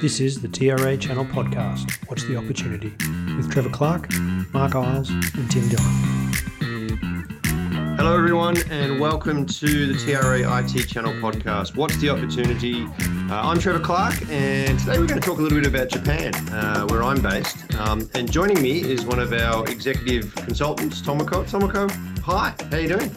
This 0.00 0.20
is 0.20 0.42
the 0.42 0.48
TRA 0.48 0.94
Channel 0.98 1.24
Podcast, 1.24 1.90
What's 2.08 2.24
the 2.24 2.36
Opportunity, 2.36 2.92
with 3.34 3.50
Trevor 3.50 3.70
Clark, 3.70 4.12
Mark 4.52 4.74
Isles, 4.74 5.08
and 5.08 5.50
Tim 5.50 5.66
Dillon. 5.70 6.34
Hello, 7.96 8.14
everyone, 8.14 8.56
and 8.70 9.00
welcome 9.00 9.46
to 9.46 9.94
the 9.94 9.98
TRA 9.98 10.40
IT 10.58 10.86
Channel 10.86 11.14
Podcast, 11.14 11.76
What's 11.76 11.96
the 11.96 12.10
Opportunity? 12.10 12.84
Uh, 12.84 13.48
I'm 13.48 13.58
Trevor 13.58 13.80
Clark, 13.80 14.16
and 14.28 14.78
today 14.78 14.98
we're 14.98 15.06
going 15.06 15.20
to 15.20 15.26
talk 15.26 15.38
a 15.38 15.42
little 15.42 15.58
bit 15.58 15.66
about 15.66 15.88
Japan, 15.88 16.34
uh, 16.50 16.86
where 16.88 17.02
I'm 17.02 17.22
based. 17.22 17.74
Um, 17.76 18.08
and 18.14 18.30
joining 18.30 18.60
me 18.60 18.80
is 18.80 19.06
one 19.06 19.18
of 19.18 19.32
our 19.32 19.66
executive 19.70 20.34
consultants, 20.34 21.00
Tomoko. 21.00 21.48
Tomoko, 21.48 21.90
hi, 22.20 22.54
how 22.70 22.76
you 22.76 22.88
doing? 22.88 23.10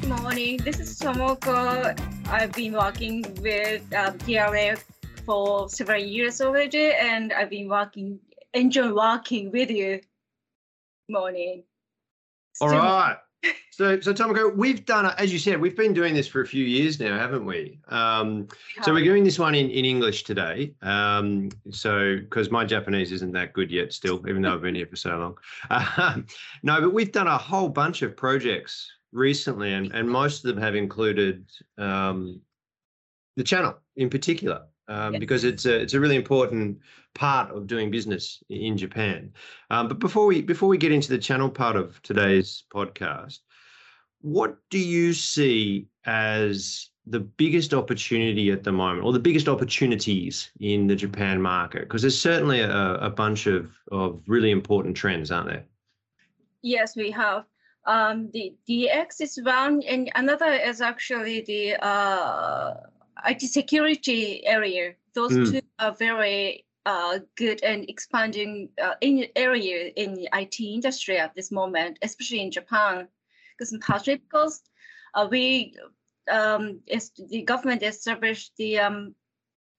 Good 0.00 0.22
morning. 0.22 0.56
This 0.64 0.80
is 0.80 0.98
Tomoko. 0.98 1.94
I've 2.28 2.52
been 2.52 2.72
working 2.72 3.22
with 3.42 3.82
um, 3.92 4.16
TRA 4.18 4.76
for 5.26 5.68
several 5.68 6.00
years 6.00 6.40
already, 6.40 6.92
and 6.92 7.32
I've 7.32 7.50
been 7.50 7.68
working, 7.68 8.20
enjoy 8.54 8.94
working 8.94 9.50
with 9.50 9.70
you. 9.70 10.00
Morning. 11.08 11.64
All 12.60 12.70
right. 12.70 13.16
So, 13.70 14.00
so 14.00 14.12
Tomoko, 14.12 14.56
we've 14.56 14.86
done, 14.86 15.12
as 15.18 15.32
you 15.32 15.38
said, 15.38 15.60
we've 15.60 15.76
been 15.76 15.92
doing 15.92 16.14
this 16.14 16.26
for 16.26 16.40
a 16.40 16.46
few 16.46 16.64
years 16.64 16.98
now, 16.98 17.18
haven't 17.18 17.44
we? 17.44 17.78
Um, 17.88 18.48
so 18.82 18.92
we're 18.92 19.04
doing 19.04 19.22
this 19.22 19.38
one 19.38 19.54
in, 19.54 19.68
in 19.70 19.84
English 19.84 20.24
today. 20.24 20.74
Um, 20.82 21.50
so, 21.70 22.16
because 22.16 22.50
my 22.50 22.64
Japanese 22.64 23.12
isn't 23.12 23.32
that 23.32 23.52
good 23.52 23.70
yet, 23.70 23.92
still, 23.92 24.26
even 24.28 24.42
though 24.42 24.54
I've 24.54 24.62
been 24.62 24.74
here 24.74 24.86
for 24.86 24.96
so 24.96 25.16
long. 25.16 25.36
Uh, 25.70 26.20
no, 26.62 26.80
but 26.80 26.94
we've 26.94 27.12
done 27.12 27.26
a 27.26 27.36
whole 27.36 27.68
bunch 27.68 28.02
of 28.02 28.16
projects 28.16 28.90
recently, 29.12 29.74
and, 29.74 29.92
and 29.92 30.08
most 30.08 30.44
of 30.44 30.54
them 30.54 30.62
have 30.62 30.74
included 30.74 31.44
um, 31.78 32.40
the 33.36 33.44
channel 33.44 33.76
in 33.96 34.08
particular 34.08 34.62
um, 34.88 35.18
because 35.18 35.44
it's 35.44 35.66
a 35.66 35.80
it's 35.80 35.94
a 35.94 36.00
really 36.00 36.16
important 36.16 36.78
part 37.14 37.50
of 37.50 37.66
doing 37.66 37.90
business 37.90 38.42
in 38.48 38.76
Japan. 38.76 39.32
Um, 39.70 39.88
but 39.88 39.98
before 39.98 40.26
we 40.26 40.42
before 40.42 40.68
we 40.68 40.78
get 40.78 40.92
into 40.92 41.08
the 41.08 41.18
channel 41.18 41.48
part 41.48 41.76
of 41.76 42.00
today's 42.02 42.64
podcast, 42.72 43.40
what 44.20 44.58
do 44.70 44.78
you 44.78 45.12
see 45.12 45.88
as 46.04 46.90
the 47.06 47.20
biggest 47.20 47.72
opportunity 47.72 48.50
at 48.50 48.64
the 48.64 48.72
moment, 48.72 49.04
or 49.04 49.12
the 49.12 49.18
biggest 49.18 49.48
opportunities 49.48 50.50
in 50.60 50.86
the 50.86 50.96
Japan 50.96 51.40
market? 51.40 51.82
Because 51.82 52.02
there's 52.02 52.20
certainly 52.20 52.60
a, 52.60 52.94
a 52.94 53.10
bunch 53.10 53.46
of 53.46 53.70
of 53.92 54.22
really 54.26 54.50
important 54.50 54.96
trends, 54.96 55.30
aren't 55.30 55.48
there? 55.48 55.64
Yes, 56.62 56.96
we 56.96 57.10
have. 57.12 57.44
Um, 57.86 58.30
the 58.32 58.52
DX 58.68 59.20
is 59.20 59.40
one, 59.42 59.80
and 59.82 60.10
another 60.16 60.52
is 60.52 60.80
actually 60.80 61.42
the 61.42 61.76
uh, 61.76 62.74
IT 63.24 63.40
security 63.40 64.44
area. 64.46 64.94
Those 65.14 65.32
mm. 65.32 65.50
two 65.50 65.62
are 65.78 65.94
very 65.94 66.66
uh, 66.84 67.18
good 67.36 67.62
and 67.62 67.88
expanding 67.88 68.68
uh, 68.82 68.94
in 69.00 69.26
area 69.34 69.90
in 69.96 70.14
the 70.14 70.28
IT 70.32 70.60
industry 70.60 71.18
at 71.18 71.34
this 71.34 71.50
moment, 71.50 71.98
especially 72.02 72.40
in 72.40 72.50
Japan, 72.50 73.08
because 73.58 73.76
partially 73.80 74.16
because 74.16 74.62
uh, 75.14 75.26
we 75.30 75.74
um, 76.30 76.80
the 77.28 77.42
government 77.42 77.82
established 77.82 78.52
the 78.56 78.78
um, 78.78 79.14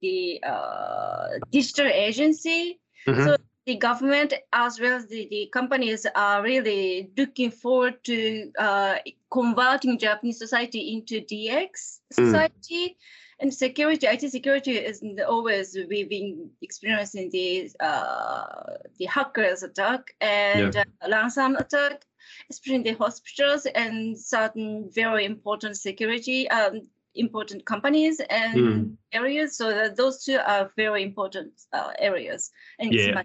the 0.02 0.42
uh, 0.44 1.28
digital 1.52 1.88
agency. 1.88 2.80
Mm-hmm. 3.08 3.24
So 3.24 3.38
the 3.68 3.76
government 3.76 4.34
as 4.54 4.80
well 4.80 4.94
as 4.94 5.08
the, 5.08 5.28
the 5.30 5.50
companies 5.54 6.08
are 6.16 6.42
really 6.42 7.12
looking 7.18 7.52
forward 7.52 8.04
to 8.06 8.52
uh, 8.58 8.96
converting 9.30 10.00
Japanese 10.00 10.40
society 10.40 10.94
into 10.96 11.22
DX 11.22 12.00
hmm. 12.16 12.26
society. 12.26 12.88
Mm 12.90 12.96
and 13.40 13.54
security, 13.54 14.08
IT 14.08 14.32
security 14.32 14.78
is 14.78 15.04
always 15.28 15.78
we've 15.90 16.10
been 16.10 16.50
experiencing 16.62 17.30
the 17.30 17.70
uh, 17.80 18.78
the 18.98 19.06
hackers 19.06 19.62
attack 19.64 20.16
and 20.22 20.74
yeah. 20.74 20.84
uh, 21.04 21.10
ransom 21.12 21.56
attack, 21.56 22.04
especially 22.50 22.76
in 22.76 22.84
the 22.84 22.94
hospitals 22.94 23.68
and 23.68 24.18
certain 24.18 24.90
very 24.92 25.26
important 25.26 25.78
security 25.78 26.50
um, 26.50 26.82
important 27.14 27.66
companies 27.66 28.20
and 28.30 28.58
mm. 28.58 28.98
areas. 29.12 29.56
So 29.56 29.70
that 29.70 29.96
those 29.96 30.24
two 30.24 30.40
are 30.44 30.72
very 30.76 31.04
important 31.04 31.52
uh, 31.74 31.92
areas. 32.00 32.50
And 32.80 32.92
yeah. 32.92 33.22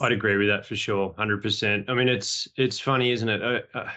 I'd 0.00 0.12
agree 0.12 0.36
with 0.36 0.48
that 0.48 0.66
for 0.66 0.76
sure, 0.76 1.14
hundred 1.16 1.42
percent. 1.42 1.88
I 1.88 1.94
mean, 1.94 2.08
it's 2.08 2.48
it's 2.56 2.78
funny, 2.78 3.10
isn't 3.10 3.28
it? 3.28 3.42
Uh, 3.42 3.60
uh, 3.78 3.90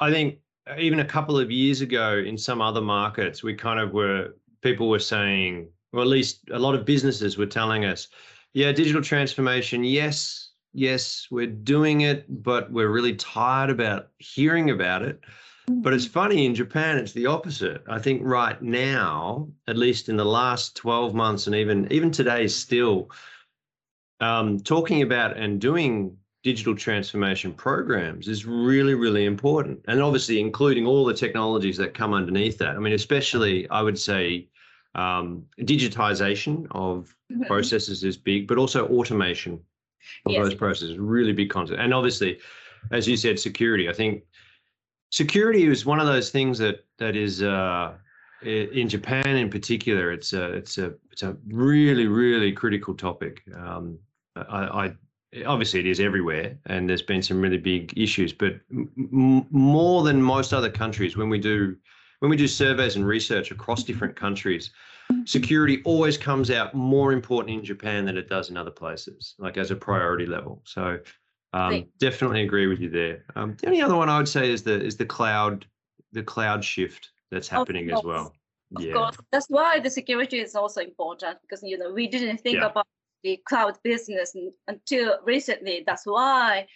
I 0.00 0.10
think 0.10 0.38
even 0.78 1.00
a 1.00 1.04
couple 1.04 1.38
of 1.38 1.50
years 1.50 1.80
ago 1.80 2.18
in 2.18 2.38
some 2.38 2.60
other 2.60 2.80
markets, 2.80 3.42
we 3.42 3.54
kind 3.54 3.80
of 3.80 3.92
were 3.92 4.34
people 4.62 4.88
were 4.88 4.98
saying, 4.98 5.68
or 5.92 6.00
at 6.00 6.06
least 6.06 6.40
a 6.52 6.58
lot 6.58 6.74
of 6.74 6.84
businesses 6.84 7.36
were 7.36 7.46
telling 7.46 7.84
us, 7.84 8.08
yeah, 8.54 8.72
digital 8.72 9.02
transformation, 9.02 9.84
yes, 9.84 10.50
yes, 10.72 11.28
we're 11.30 11.46
doing 11.46 12.02
it, 12.02 12.24
but 12.42 12.70
we're 12.72 12.90
really 12.90 13.14
tired 13.14 13.70
about 13.70 14.08
hearing 14.18 14.70
about 14.70 15.02
it. 15.02 15.20
But 15.66 15.94
it's 15.94 16.04
mm-hmm. 16.04 16.12
funny 16.12 16.46
in 16.46 16.54
Japan, 16.54 16.98
it's 16.98 17.12
the 17.12 17.26
opposite. 17.26 17.82
I 17.88 17.98
think 17.98 18.20
right 18.22 18.60
now, 18.60 19.48
at 19.66 19.78
least 19.78 20.08
in 20.08 20.16
the 20.16 20.24
last 20.24 20.76
12 20.76 21.14
months, 21.14 21.46
and 21.46 21.56
even 21.56 21.90
even 21.90 22.10
today, 22.10 22.46
still 22.48 23.10
um, 24.20 24.60
talking 24.60 25.02
about 25.02 25.36
and 25.36 25.60
doing 25.60 26.16
digital 26.42 26.76
transformation 26.76 27.52
programs 27.52 28.28
is 28.28 28.44
really, 28.44 28.94
really 28.94 29.24
important. 29.24 29.80
And 29.88 30.02
obviously, 30.02 30.40
including 30.40 30.86
all 30.86 31.04
the 31.04 31.14
technologies 31.14 31.76
that 31.78 31.94
come 31.94 32.12
underneath 32.12 32.58
that. 32.58 32.76
I 32.76 32.78
mean, 32.78 32.92
especially, 32.92 33.68
I 33.70 33.82
would 33.82 33.98
say, 33.98 34.48
um, 34.94 35.44
digitization 35.60 36.66
of 36.70 37.16
mm-hmm. 37.32 37.44
processes 37.44 38.04
is 38.04 38.16
big, 38.16 38.46
but 38.46 38.58
also 38.58 38.86
automation 38.88 39.54
of 40.26 40.32
yes. 40.32 40.44
those 40.44 40.54
processes, 40.54 40.98
really 40.98 41.32
big 41.32 41.50
concept. 41.50 41.80
And 41.80 41.94
obviously, 41.94 42.38
as 42.90 43.08
you 43.08 43.16
said, 43.16 43.38
security. 43.38 43.88
I 43.88 43.92
think 43.92 44.22
security 45.10 45.66
is 45.66 45.86
one 45.86 45.98
of 46.00 46.06
those 46.06 46.30
things 46.30 46.58
that 46.58 46.84
that 46.98 47.16
is 47.16 47.42
uh, 47.42 47.94
in 48.44 48.88
Japan 48.88 49.26
in 49.26 49.50
particular. 49.50 50.12
It's 50.12 50.32
a 50.32 50.52
it's 50.52 50.78
a 50.78 50.94
it's 51.10 51.22
a 51.22 51.36
really 51.46 52.06
really 52.06 52.52
critical 52.52 52.94
topic. 52.94 53.42
Um, 53.56 53.98
I, 54.36 54.86
I 54.86 54.94
obviously 55.46 55.80
it 55.80 55.86
is 55.86 55.98
everywhere 55.98 56.56
and 56.66 56.88
there's 56.88 57.02
been 57.02 57.20
some 57.20 57.40
really 57.40 57.56
big 57.56 57.92
issues 57.98 58.32
but 58.32 58.52
m- 58.70 59.44
more 59.50 60.04
than 60.04 60.22
most 60.22 60.52
other 60.52 60.70
countries 60.70 61.16
when 61.16 61.28
we 61.28 61.40
do 61.40 61.76
when 62.24 62.30
we 62.30 62.38
do 62.38 62.48
surveys 62.48 62.96
and 62.96 63.06
research 63.06 63.50
across 63.50 63.84
different 63.84 64.16
countries, 64.16 64.70
security 65.26 65.82
always 65.84 66.16
comes 66.16 66.50
out 66.50 66.74
more 66.74 67.12
important 67.12 67.58
in 67.58 67.62
Japan 67.62 68.06
than 68.06 68.16
it 68.16 68.30
does 68.30 68.48
in 68.48 68.56
other 68.56 68.70
places, 68.70 69.34
like 69.38 69.58
as 69.58 69.70
a 69.70 69.76
priority 69.76 70.24
level. 70.24 70.62
So 70.64 71.00
um, 71.52 71.86
definitely 71.98 72.42
agree 72.42 72.66
with 72.66 72.80
you 72.80 72.88
there. 72.88 73.26
Um, 73.36 73.58
the 73.60 73.66
only 73.66 73.82
other 73.82 73.94
one 73.94 74.08
I 74.08 74.16
would 74.16 74.28
say 74.28 74.50
is 74.50 74.62
the 74.62 74.82
is 74.82 74.96
the 74.96 75.04
cloud 75.04 75.66
the 76.12 76.22
cloud 76.22 76.64
shift 76.64 77.10
that's 77.34 77.48
happening 77.48 77.90
as 77.90 78.02
well. 78.02 78.32
Of 78.76 78.82
yeah. 78.82 78.92
course, 78.92 79.16
that's 79.30 79.48
why 79.48 79.78
the 79.78 79.90
security 79.90 80.38
is 80.40 80.54
also 80.54 80.80
important 80.80 81.38
because 81.42 81.62
you 81.62 81.76
know 81.78 81.92
we 81.92 82.06
didn't 82.08 82.38
think 82.38 82.56
yeah. 82.56 82.70
about 82.70 82.86
the 83.22 83.40
cloud 83.48 83.78
business 83.82 84.34
until 84.68 85.18
recently. 85.24 85.84
That's 85.86 86.06
why 86.06 86.66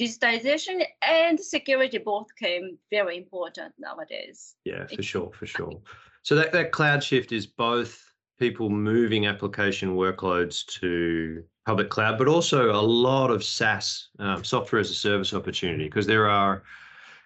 digitization 0.00 0.84
and 1.02 1.38
security 1.38 1.98
both 1.98 2.26
came 2.36 2.78
very 2.90 3.16
important 3.16 3.72
nowadays. 3.78 4.56
Yeah, 4.64 4.86
for 4.86 5.02
sure, 5.02 5.30
for 5.32 5.46
sure. 5.46 5.80
So 6.22 6.34
that, 6.34 6.52
that 6.52 6.72
cloud 6.72 7.02
shift 7.02 7.32
is 7.32 7.46
both 7.46 8.04
people 8.38 8.68
moving 8.68 9.26
application 9.26 9.96
workloads 9.96 10.64
to 10.80 11.42
public 11.66 11.90
cloud, 11.90 12.18
but 12.18 12.28
also 12.28 12.70
a 12.70 12.80
lot 12.80 13.30
of 13.30 13.42
SaaS, 13.42 14.08
um, 14.18 14.44
software 14.44 14.80
as 14.80 14.90
a 14.90 14.94
service 14.94 15.34
opportunity, 15.34 15.84
because 15.84 16.06
there 16.06 16.28
are, 16.28 16.62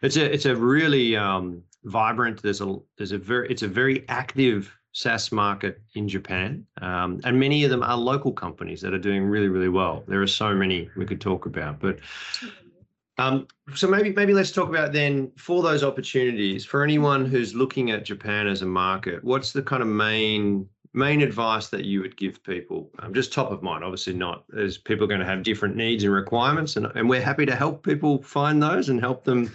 it's 0.03 0.17
a 0.17 0.33
it's 0.33 0.47
a 0.47 0.57
really 0.57 1.17
um, 1.17 1.63
vibrant. 1.85 2.43
There's 2.43 2.61
a 2.61 2.77
there's 2.97 3.13
a 3.13 3.19
very 3.19 3.51
it's 3.51 3.63
a 3.63 3.69
very 3.69 4.09
active 4.09 4.77
SaaS 4.93 5.33
market 5.33 5.81
in 5.95 6.07
Japan, 6.07 6.67
um, 6.81 7.21
and 7.25 7.39
many 7.39 7.65
of 7.65 7.71
them 7.71 7.83
are 7.83 7.97
local 7.97 8.33
companies 8.33 8.81
that 8.83 8.93
are 8.93 8.99
doing 8.99 9.25
really, 9.25 9.49
really 9.49 9.71
well. 9.71 10.05
There 10.07 10.23
are 10.23 10.27
so 10.27 10.55
many 10.55 10.91
we 10.97 11.07
could 11.07 11.21
talk 11.21 11.47
about, 11.47 11.81
but 11.81 11.99
um, 13.19 13.47
so 13.75 13.89
maybe 13.89 14.13
maybe 14.13 14.35
let's 14.35 14.53
talk 14.53 14.69
about 14.69 14.93
then 14.93 15.33
for 15.37 15.63
those 15.63 15.83
opportunities 15.83 16.65
for 16.65 16.83
anyone 16.83 17.25
who's 17.25 17.55
looking 17.55 17.91
at 17.91 18.05
Japan 18.05 18.47
as 18.47 18.63
a 18.63 18.67
market. 18.67 19.23
What's 19.25 19.53
the 19.53 19.63
kind 19.63 19.83
of 19.83 19.89
main 19.89 20.69
main 20.95 21.23
advice 21.23 21.69
that 21.69 21.85
you 21.87 22.03
would 22.03 22.17
give 22.17 22.43
people? 22.43 22.91
Um, 22.99 23.15
just 23.15 23.33
top 23.33 23.51
of 23.51 23.63
mind, 23.63 23.85
obviously 23.85 24.13
not, 24.13 24.45
as 24.59 24.77
people 24.77 25.05
are 25.05 25.09
going 25.09 25.21
to 25.21 25.27
have 25.27 25.43
different 25.43 25.75
needs 25.75 26.05
and 26.05 26.13
requirements, 26.13 26.77
and 26.77 26.87
and 26.95 27.09
we're 27.09 27.23
happy 27.23 27.47
to 27.47 27.55
help 27.55 27.85
people 27.85 28.23
find 28.23 28.63
those 28.63 28.89
and 28.89 29.01
help 29.01 29.25
them 29.25 29.51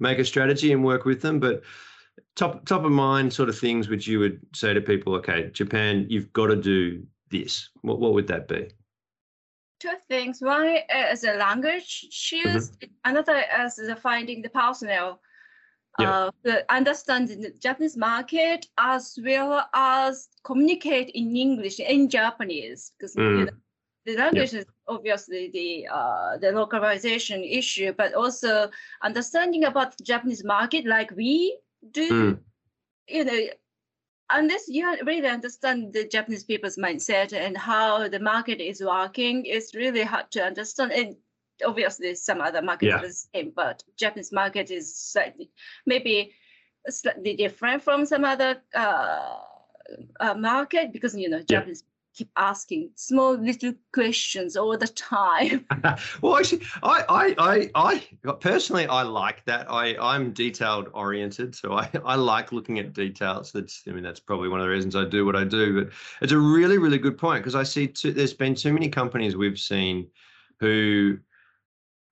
make 0.00 0.18
a 0.18 0.24
strategy 0.24 0.72
and 0.72 0.84
work 0.84 1.04
with 1.04 1.22
them, 1.22 1.38
but 1.38 1.62
top 2.36 2.66
top 2.66 2.84
of 2.84 2.92
mind 2.92 3.32
sort 3.32 3.48
of 3.48 3.58
things 3.58 3.88
which 3.88 4.06
you 4.06 4.18
would 4.18 4.38
say 4.54 4.74
to 4.74 4.80
people 4.80 5.14
okay 5.14 5.48
japan 5.54 6.04
you've 6.10 6.30
got 6.34 6.48
to 6.48 6.56
do 6.56 7.02
this. 7.30 7.70
What, 7.82 8.00
what 8.00 8.12
would 8.12 8.26
that 8.28 8.48
be? 8.48 8.68
Two 9.78 9.94
things. 10.08 10.40
One 10.42 10.76
is 11.10 11.24
a 11.24 11.34
language 11.34 12.08
choose 12.10 12.70
mm-hmm. 12.70 12.92
another 13.04 13.42
is 13.60 13.76
the 13.76 13.96
finding 13.96 14.42
the 14.42 14.50
personnel. 14.50 15.20
Uh, 15.98 16.30
understand 16.70 17.28
the 17.28 17.52
Japanese 17.60 17.96
market 17.96 18.66
as 18.78 19.18
well 19.22 19.68
as 19.74 20.28
communicate 20.44 21.10
in 21.10 21.36
English 21.36 21.78
and 21.78 22.10
Japanese 22.10 22.92
because 22.96 23.14
Mm. 23.16 23.38
you 23.38 23.44
know, 23.46 23.52
the 24.06 24.16
language 24.16 24.54
is 24.54 24.64
obviously 24.88 25.50
the 25.52 25.86
uh, 25.88 26.38
the 26.38 26.52
localization 26.52 27.44
issue, 27.44 27.92
but 27.92 28.14
also 28.14 28.70
understanding 29.02 29.64
about 29.64 29.96
the 29.96 30.04
Japanese 30.04 30.44
market 30.44 30.86
like 30.86 31.10
we 31.16 31.58
do. 31.92 32.10
Mm. 32.10 32.38
You 33.08 33.24
know, 33.24 33.40
unless 34.30 34.68
you 34.68 34.96
really 35.04 35.28
understand 35.28 35.92
the 35.92 36.06
Japanese 36.06 36.44
people's 36.44 36.76
mindset 36.76 37.32
and 37.32 37.56
how 37.56 38.08
the 38.08 38.20
market 38.20 38.60
is 38.60 38.82
working, 38.82 39.44
it's 39.44 39.74
really 39.74 40.02
hard 40.02 40.30
to 40.30 40.42
understand. 40.42 40.92
And 40.92 41.16
obviously, 41.66 42.14
some 42.14 42.40
other 42.40 42.62
markets 42.62 42.88
Yeah. 42.88 42.98
are 42.98 43.06
the 43.06 43.12
same, 43.12 43.52
but 43.54 43.82
Japanese 43.96 44.32
market 44.32 44.70
is 44.70 44.96
slightly 44.96 45.50
maybe 45.84 46.32
slightly 46.88 47.36
different 47.36 47.82
from 47.82 48.06
some 48.06 48.24
other 48.24 48.62
uh, 48.74 49.36
uh, 50.20 50.34
market 50.34 50.92
because 50.92 51.14
you 51.14 51.28
know 51.28 51.38
Yeah. 51.38 51.58
Japanese 51.58 51.84
keep 52.20 52.30
asking 52.36 52.90
small 52.96 53.32
little 53.32 53.72
questions 53.94 54.54
all 54.54 54.76
the 54.76 54.86
time. 54.88 55.64
well, 56.20 56.36
actually, 56.36 56.60
I, 56.82 57.02
I, 57.08 57.34
I, 57.38 57.70
I 58.28 58.32
personally, 58.32 58.86
I 58.86 59.02
like 59.04 59.42
that. 59.46 59.70
I, 59.70 59.96
I'm 59.98 60.34
detailed 60.34 60.90
oriented, 60.92 61.54
so 61.54 61.72
I, 61.72 61.88
I 62.04 62.16
like 62.16 62.52
looking 62.52 62.78
at 62.78 62.92
details. 62.92 63.52
That's, 63.52 63.84
I 63.88 63.92
mean, 63.92 64.02
that's 64.02 64.20
probably 64.20 64.50
one 64.50 64.60
of 64.60 64.66
the 64.66 64.70
reasons 64.70 64.96
I 64.96 65.06
do 65.06 65.24
what 65.24 65.34
I 65.34 65.44
do. 65.44 65.82
But 65.82 65.94
it's 66.20 66.32
a 66.32 66.38
really, 66.38 66.76
really 66.76 66.98
good 66.98 67.16
point 67.16 67.42
because 67.42 67.54
I 67.54 67.62
see 67.62 67.86
too, 67.86 68.12
there's 68.12 68.34
been 68.34 68.54
too 68.54 68.74
many 68.74 68.90
companies 68.90 69.34
we've 69.34 69.58
seen 69.58 70.06
who 70.58 71.16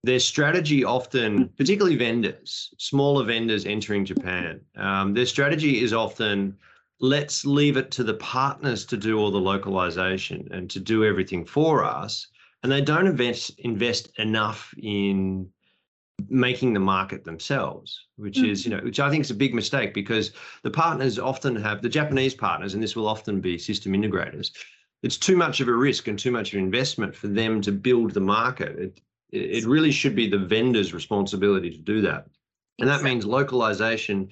their 0.04 0.20
strategy 0.20 0.84
often, 0.84 1.50
particularly 1.50 1.96
vendors, 1.96 2.72
smaller 2.78 3.26
vendors 3.26 3.66
entering 3.66 4.06
Japan, 4.06 4.62
um, 4.76 5.12
their 5.12 5.26
strategy 5.26 5.82
is 5.82 5.92
often 5.92 6.56
let's 7.00 7.44
leave 7.44 7.76
it 7.76 7.90
to 7.92 8.04
the 8.04 8.14
partners 8.14 8.84
to 8.86 8.96
do 8.96 9.18
all 9.18 9.30
the 9.30 9.38
localization 9.38 10.48
and 10.50 10.68
to 10.70 10.80
do 10.80 11.04
everything 11.04 11.44
for 11.44 11.84
us. 11.84 12.26
And 12.62 12.72
they 12.72 12.80
don't 12.80 13.06
invest 13.06 13.58
invest 13.60 14.10
enough 14.18 14.74
in 14.82 15.48
making 16.28 16.72
the 16.72 16.80
market 16.80 17.22
themselves 17.22 18.06
which 18.16 18.42
is 18.42 18.64
you 18.64 18.72
mm-hmm. 18.72 18.80
know 18.80 18.84
which 18.84 18.98
i 18.98 19.08
think 19.08 19.22
is 19.22 19.30
a 19.30 19.34
big 19.34 19.54
mistake 19.54 19.94
because 19.94 20.32
the 20.64 20.70
partners 20.70 21.16
often 21.16 21.54
have 21.54 21.80
the 21.80 21.88
japanese 21.88 22.34
partners 22.34 22.74
and 22.74 22.82
this 22.82 22.96
will 22.96 23.06
often 23.06 23.40
be 23.40 23.56
system 23.56 23.92
integrators 23.92 24.50
it's 25.02 25.16
too 25.16 25.36
much 25.36 25.60
of 25.60 25.68
a 25.68 25.72
risk 25.72 26.08
and 26.08 26.18
too 26.18 26.30
much 26.30 26.52
of 26.52 26.58
investment 26.58 27.14
for 27.14 27.28
them 27.28 27.60
to 27.62 27.72
build 27.72 28.12
the 28.12 28.20
market. 28.20 28.78
It 28.78 29.00
it 29.30 29.66
really 29.66 29.90
should 29.90 30.16
be 30.16 30.26
the 30.26 30.38
vendor's 30.38 30.94
responsibility 30.94 31.70
to 31.70 31.78
do 31.78 32.00
that. 32.00 32.26
And 32.78 32.88
that 32.88 33.02
means 33.02 33.26
localization 33.26 34.30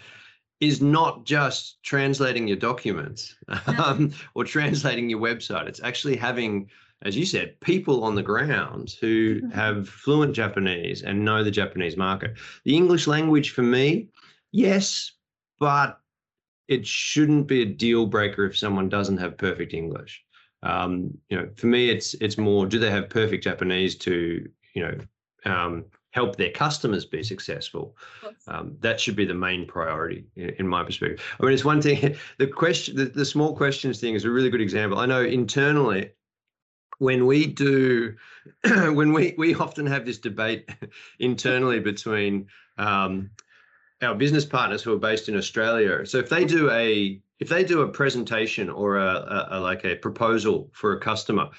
is 0.61 0.81
not 0.81 1.25
just 1.25 1.83
translating 1.83 2.49
your 2.49 2.57
documents 2.57 3.35
um, 3.79 4.13
or 4.35 4.45
translating 4.45 5.11
your 5.11 5.21
website. 5.21 5.67
It's 5.69 5.83
actually 5.83 6.17
having, 6.17 6.71
as 7.03 7.17
you 7.17 7.27
said, 7.27 7.61
people 7.61 8.05
on 8.05 8.15
the 8.15 8.23
ground 8.23 8.95
who 9.01 9.41
Mhm. 9.43 9.53
have 9.53 9.89
fluent 9.89 10.35
Japanese 10.35 11.03
and 11.03 11.25
know 11.25 11.45
the 11.45 11.51
Japanese 11.51 11.97
market. 11.97 12.37
The 12.65 12.75
English 12.77 13.07
language 13.07 13.51
for 13.51 13.63
me, 13.63 14.09
yes, 14.53 15.13
but 15.61 16.01
it 16.69 16.87
shouldn't 16.87 17.47
be 17.47 17.63
a 17.63 17.67
deal 17.67 18.07
breaker 18.07 18.45
if 18.45 18.57
someone 18.59 18.89
doesn't 18.89 19.19
have 19.19 19.37
perfect 19.39 19.73
English. 19.75 20.25
Um, 20.63 21.17
you 21.29 21.37
know, 21.37 21.49
for 21.57 21.67
me, 21.67 21.91
it's 21.91 22.15
it's 22.15 22.39
more 22.39 22.67
do 22.67 22.79
they 22.79 22.91
have 22.91 23.09
perfect 23.11 23.45
Japanese 23.45 23.95
to 23.97 24.49
you 24.75 24.83
know 24.83 24.99
um, 25.45 25.85
help 26.17 26.37
their 26.37 26.51
customers 26.51 27.05
be 27.05 27.23
successful 27.23 27.95
um, 28.47 28.75
that 28.81 28.99
should 28.99 29.17
be 29.17 29.27
the 29.27 29.35
main 29.35 29.67
priority 29.67 30.25
in, 30.35 30.49
in, 30.61 30.67
my 30.67 30.83
perspective. 30.83 31.21
I 31.39 31.45
mean, 31.45 31.53
it's 31.53 31.65
one 31.65 31.83
thing. 31.83 32.17
The 32.39 32.47
question, 32.47 32.97
the, 32.97 33.05
the 33.05 33.25
small 33.25 33.55
questions 33.55 34.01
thing 34.01 34.15
is 34.15 34.25
a 34.25 34.31
really 34.31 34.49
good 34.49 34.63
example. 34.63 34.99
I 34.99 35.05
know 35.05 35.23
internally, 35.23 36.13
when 36.99 37.27
we 37.27 37.47
do, 37.47 38.17
when 38.65 39.13
we 39.13 39.35
we 39.37 39.55
often 39.55 39.87
have 39.87 40.07
this 40.07 40.19
debate 40.19 40.71
internally 41.19 41.81
between 41.81 42.47
um, 42.79 43.31
our 44.01 44.15
business 44.15 44.47
partners 44.47 44.83
who 44.83 44.95
are 44.95 44.99
based 45.11 45.29
in 45.29 45.37
Australia. 45.37 46.07
So 46.07 46.17
if 46.19 46.31
they 46.31 46.47
do 46.47 46.71
a 46.71 47.21
if 47.41 47.49
they 47.51 47.63
do 47.63 47.83
a 47.83 47.89
presentation 47.89 48.71
or 48.71 48.97
a, 48.97 49.15
a, 49.37 49.49
a 49.51 49.59
like 49.61 49.85
a 49.85 49.97
proposal 49.97 50.71
for 50.73 50.95
a 50.95 51.01
customer, 51.01 51.51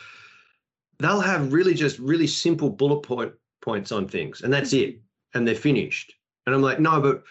they'll 0.97 1.27
have 1.33 1.53
really 1.53 1.75
just 1.75 1.99
really 1.99 2.27
simple 2.27 2.71
bullet 2.71 3.03
point 3.03 3.33
points 3.67 3.91
on 3.91 4.07
things, 4.07 4.41
and 4.41 4.53
that's 4.53 4.71
it, 4.71 4.91
mm-hmm. 4.91 5.37
and 5.37 5.47
they're 5.47 5.63
finished. 5.69 6.13
And 6.45 6.55
I'm 6.55 6.61
like, 6.61 6.79
no, 6.79 7.01
but 7.01 7.23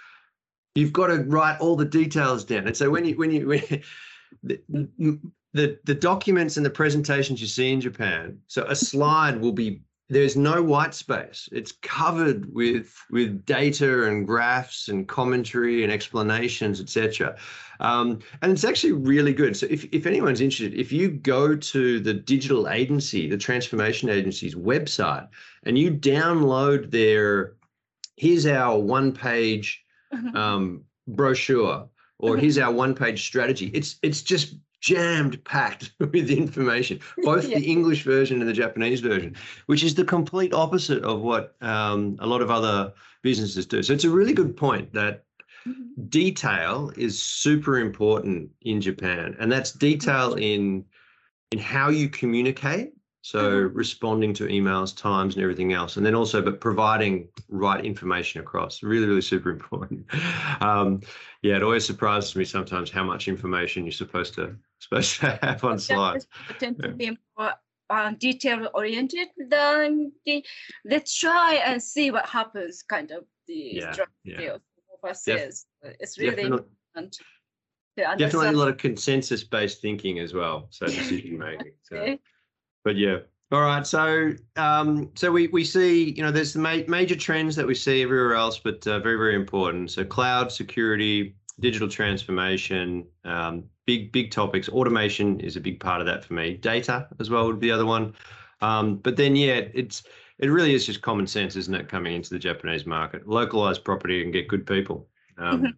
you've 0.74 0.92
got 0.92 1.06
to 1.06 1.24
write 1.24 1.58
all 1.60 1.76
the 1.76 1.86
details 1.86 2.44
down. 2.44 2.66
And 2.66 2.76
so 2.76 2.90
when 2.90 3.06
you 3.06 3.16
when 3.16 3.30
you 3.30 3.48
when 3.48 3.62
the, 4.42 4.60
the 5.54 5.78
the 5.84 5.94
documents 5.94 6.58
and 6.58 6.66
the 6.66 6.70
presentations 6.70 7.40
you 7.40 7.46
see 7.46 7.72
in 7.72 7.80
Japan, 7.80 8.38
so 8.48 8.64
a 8.64 8.76
slide 8.90 9.40
will 9.40 9.52
be 9.52 9.80
there's 10.08 10.36
no 10.36 10.62
white 10.62 10.94
space. 10.94 11.48
It's 11.50 11.72
covered 11.82 12.52
with 12.54 12.94
with 13.10 13.44
data 13.44 14.06
and 14.06 14.26
graphs 14.26 14.88
and 14.88 15.08
commentary 15.08 15.82
and 15.82 15.92
explanations, 15.92 16.80
etc. 16.80 17.36
Um, 17.80 18.20
and 18.40 18.52
it's 18.52 18.64
actually 18.64 18.92
really 18.92 19.32
good. 19.32 19.56
So 19.56 19.66
if, 19.68 19.84
if 19.92 20.06
anyone's 20.06 20.40
interested, 20.40 20.78
if 20.78 20.92
you 20.92 21.10
go 21.10 21.56
to 21.56 22.00
the 22.00 22.14
digital 22.14 22.68
agency, 22.68 23.28
the 23.28 23.36
transformation 23.36 24.08
agency's 24.08 24.54
website, 24.54 25.28
and 25.64 25.76
you 25.76 25.90
download 25.90 26.90
their 26.90 27.54
here's 28.16 28.46
our 28.46 28.78
one 28.78 29.12
page 29.12 29.82
um, 30.34 30.82
brochure 31.08 31.88
or 32.18 32.36
here's 32.36 32.58
our 32.58 32.72
one 32.72 32.94
page 32.94 33.26
strategy 33.26 33.66
it's 33.74 33.96
it's 34.02 34.22
just 34.22 34.56
jammed 34.86 35.42
packed 35.44 35.90
with 35.98 36.30
information 36.30 37.00
both 37.24 37.48
Yeah. 37.48 37.58
the 37.58 37.66
english 37.66 38.04
version 38.04 38.40
and 38.40 38.48
the 38.48 38.52
japanese 38.62 39.00
version 39.00 39.34
which 39.66 39.82
is 39.82 39.96
the 39.96 40.04
complete 40.04 40.54
opposite 40.54 41.02
of 41.02 41.22
what 41.22 41.56
um, 41.60 42.16
a 42.20 42.26
lot 42.26 42.40
of 42.40 42.50
other 42.52 42.92
businesses 43.22 43.66
do. 43.66 43.82
So 43.82 43.92
it's 43.92 44.04
a 44.04 44.10
really 44.10 44.32
good 44.32 44.56
point 44.56 44.92
that 44.92 45.24
detail 46.08 46.92
is 46.96 47.20
super 47.20 47.80
important 47.80 48.48
in 48.62 48.80
japan 48.80 49.34
and 49.40 49.50
that's 49.50 49.72
detail 49.72 50.34
in 50.34 50.84
in 51.50 51.58
how 51.58 51.88
you 51.88 52.08
communicate 52.08 52.92
so 53.22 53.58
responding 53.82 54.32
to 54.34 54.44
emails 54.46 54.96
times 54.96 55.34
and 55.34 55.42
everything 55.42 55.72
else 55.72 55.96
and 55.96 56.06
then 56.06 56.14
also 56.14 56.40
but 56.40 56.60
providing 56.60 57.28
right 57.48 57.84
information 57.84 58.40
across. 58.40 58.84
Really 58.84 59.08
really 59.08 59.20
super 59.34 59.50
important. 59.50 60.06
Um, 60.60 61.00
yeah 61.42 61.56
it 61.56 61.62
always 61.62 61.84
surprises 61.84 62.36
me 62.36 62.44
sometimes 62.44 62.88
how 62.90 63.02
much 63.02 63.26
information 63.28 63.84
you're 63.84 63.92
supposed 64.04 64.34
to 64.34 64.56
supposed 64.78 65.20
to 65.20 65.38
have 65.42 65.64
on 65.64 65.78
slides. 65.78 66.26
Tend 66.58 66.80
to 66.82 66.92
be 66.92 67.16
more 67.38 67.52
uh, 67.90 68.10
detail 68.18 68.68
oriented 68.74 69.28
than 69.48 70.12
the 70.24 70.44
let's 70.84 71.16
try 71.16 71.60
and 71.64 71.82
see 71.82 72.10
what 72.10 72.26
happens 72.26 72.82
kind 72.82 73.10
of 73.10 73.24
the 73.46 73.70
Yeah, 73.74 73.92
strategy 73.92 74.12
yeah. 74.24 74.52
of 74.54 74.60
versus 75.02 75.66
it's 75.82 76.18
really 76.18 76.30
definitely, 76.30 76.66
important 76.94 77.18
definitely 77.96 78.48
a 78.48 78.52
lot 78.52 78.68
of 78.68 78.76
consensus 78.76 79.44
based 79.44 79.80
thinking 79.80 80.18
as 80.18 80.34
well 80.34 80.66
so 80.70 80.86
decision 81.00 81.38
making 81.38 81.72
so. 81.82 81.96
Okay. 81.96 82.20
but 82.84 82.96
yeah. 82.96 83.18
All 83.52 83.60
right 83.60 83.86
so 83.86 84.32
um 84.56 85.10
so 85.14 85.30
we 85.30 85.46
we 85.48 85.64
see 85.64 86.10
you 86.10 86.22
know 86.22 86.32
there's 86.32 86.52
the 86.52 86.58
ma- 86.58 86.82
major 86.88 87.14
trends 87.14 87.54
that 87.56 87.66
we 87.66 87.74
see 87.74 88.02
everywhere 88.02 88.34
else 88.34 88.58
but 88.58 88.86
uh, 88.86 88.98
very 88.98 89.16
very 89.16 89.36
important. 89.36 89.90
So 89.92 90.04
cloud 90.04 90.50
security 90.50 91.36
digital 91.60 91.88
transformation 91.88 93.06
um, 93.24 93.64
big 93.86 94.12
big 94.12 94.30
topics. 94.30 94.68
Automation 94.68 95.40
is 95.40 95.56
a 95.56 95.60
big 95.60 95.80
part 95.80 96.00
of 96.00 96.06
that 96.06 96.24
for 96.24 96.34
me. 96.34 96.54
Data 96.54 97.08
as 97.20 97.30
well 97.30 97.46
would 97.46 97.60
be 97.60 97.68
the 97.68 97.74
other 97.74 97.86
one. 97.86 98.14
Um, 98.60 98.96
but 98.96 99.16
then 99.16 99.36
yeah 99.36 99.60
it's 99.74 100.02
it 100.38 100.48
really 100.48 100.74
is 100.74 100.84
just 100.86 101.02
common 101.02 101.26
sense 101.26 101.56
isn't 101.56 101.74
it 101.74 101.88
coming 101.88 102.14
into 102.14 102.30
the 102.30 102.38
japanese 102.38 102.86
market? 102.86 103.26
Localize 103.28 103.78
property 103.78 104.22
and 104.22 104.32
get 104.32 104.48
good 104.48 104.66
people. 104.66 105.08
Um, 105.38 105.62
Mhm. 105.62 105.74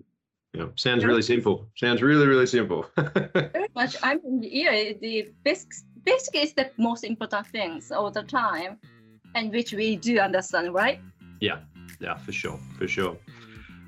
you 0.54 0.60
know 0.60 0.72
sounds 0.76 1.04
really 1.04 1.22
simple. 1.22 1.68
Sounds 1.76 2.02
really 2.02 2.26
really 2.26 2.46
simple. 2.46 2.86
Very 2.96 3.68
much. 3.74 3.96
I 4.02 4.14
mean, 4.16 4.42
yeah, 4.42 4.92
the 5.00 5.28
basic, 5.44 5.70
basic 6.04 6.34
is 6.36 6.52
the 6.54 6.70
most 6.78 7.04
important 7.04 7.46
things 7.48 7.90
all 7.92 8.10
the 8.10 8.22
time, 8.22 8.78
and 9.34 9.52
which 9.52 9.72
we 9.72 9.96
do 9.96 10.18
understand, 10.18 10.72
right? 10.74 11.00
Yeah, 11.40 11.58
yeah, 12.00 12.16
for 12.16 12.32
sure, 12.32 12.58
for 12.78 12.88
sure. 12.88 13.16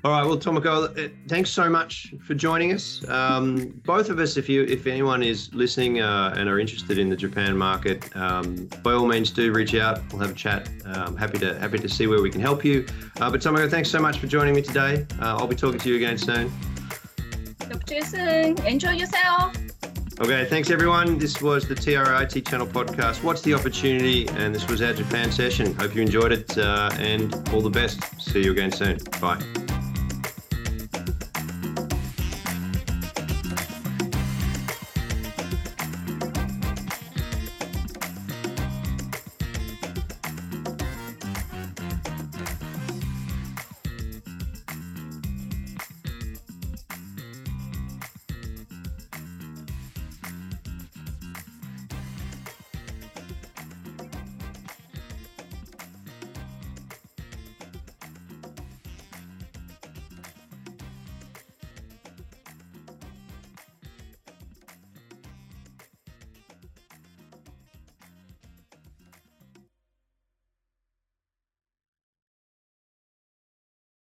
All 0.03 0.09
right, 0.09 0.25
well, 0.25 0.37
Tomoko, 0.37 0.97
uh, 0.97 1.09
thanks 1.27 1.51
so 1.51 1.69
much 1.69 2.15
for 2.25 2.33
joining 2.33 2.73
us. 2.73 3.07
Um, 3.07 3.67
both 3.85 4.09
of 4.09 4.17
us, 4.17 4.35
if 4.35 4.49
you, 4.49 4.63
if 4.63 4.87
anyone 4.87 5.21
is 5.21 5.53
listening 5.53 6.01
uh, 6.01 6.33
and 6.35 6.49
are 6.49 6.59
interested 6.59 6.97
in 6.97 7.07
the 7.07 7.15
Japan 7.15 7.55
market, 7.55 8.15
um, 8.15 8.67
by 8.81 8.93
all 8.93 9.05
means, 9.05 9.29
do 9.29 9.53
reach 9.53 9.75
out. 9.75 10.01
We'll 10.11 10.21
have 10.21 10.31
a 10.31 10.33
chat. 10.33 10.69
Um, 10.85 11.15
happy 11.15 11.37
to 11.39 11.59
happy 11.59 11.77
to 11.77 11.87
see 11.87 12.07
where 12.07 12.19
we 12.19 12.31
can 12.31 12.41
help 12.41 12.65
you. 12.65 12.87
Uh, 13.19 13.29
but 13.29 13.41
Tomoko, 13.41 13.69
thanks 13.69 13.91
so 13.91 13.99
much 13.99 14.17
for 14.17 14.25
joining 14.25 14.55
me 14.55 14.63
today. 14.63 15.05
Uh, 15.19 15.37
I'll 15.37 15.45
be 15.45 15.55
talking 15.55 15.79
to 15.79 15.89
you 15.89 15.97
again 15.97 16.17
soon. 16.17 16.51
Talk 17.59 17.83
to 17.83 17.95
you 17.95 18.01
soon. 18.01 18.65
Enjoy 18.65 18.93
yourself. 18.93 19.55
Okay, 20.19 20.45
thanks 20.45 20.71
everyone. 20.71 21.19
This 21.19 21.43
was 21.43 21.67
the 21.67 21.75
TRIT 21.75 22.45
channel 22.45 22.67
podcast. 22.67 23.23
What's 23.23 23.41
the 23.41 23.53
opportunity? 23.53 24.27
And 24.29 24.53
this 24.53 24.67
was 24.67 24.81
our 24.81 24.93
Japan 24.93 25.31
session. 25.31 25.75
Hope 25.75 25.95
you 25.95 26.01
enjoyed 26.01 26.31
it 26.31 26.57
uh, 26.57 26.89
and 26.97 27.33
all 27.49 27.61
the 27.61 27.69
best. 27.69 28.01
See 28.19 28.43
you 28.43 28.51
again 28.51 28.71
soon. 28.71 28.97
Bye. 29.19 29.60